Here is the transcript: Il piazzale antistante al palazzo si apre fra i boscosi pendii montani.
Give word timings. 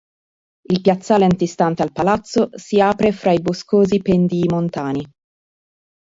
Il 0.69 0.81
piazzale 0.81 1.25
antistante 1.25 1.83
al 1.83 1.91
palazzo 1.91 2.49
si 2.55 2.81
apre 2.81 3.11
fra 3.11 3.33
i 3.33 3.39
boscosi 3.39 3.99
pendii 4.01 4.47
montani. 4.49 5.07